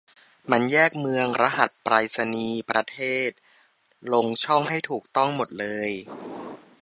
[0.51, 3.31] มันแยกเมือง รหัสไปรษณีย์ ประเทศ
[4.13, 5.91] ลงช่องให้ถูกต้องหมดเลย